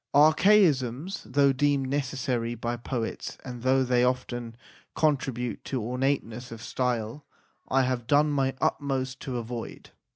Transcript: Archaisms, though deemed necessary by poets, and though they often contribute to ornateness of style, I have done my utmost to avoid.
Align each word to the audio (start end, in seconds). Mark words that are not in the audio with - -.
Archaisms, 0.15 1.21
though 1.29 1.53
deemed 1.53 1.87
necessary 1.87 2.55
by 2.55 2.75
poets, 2.75 3.37
and 3.45 3.61
though 3.61 3.83
they 3.83 4.03
often 4.03 4.57
contribute 4.95 5.63
to 5.63 5.79
ornateness 5.79 6.51
of 6.51 6.59
style, 6.63 7.23
I 7.67 7.83
have 7.83 8.07
done 8.07 8.31
my 8.31 8.55
utmost 8.59 9.19
to 9.19 9.37
avoid. 9.37 9.91